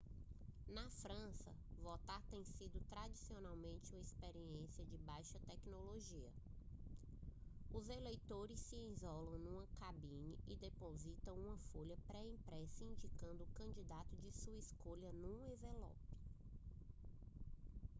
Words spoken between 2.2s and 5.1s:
tem sido tradicionalmente uma experiência de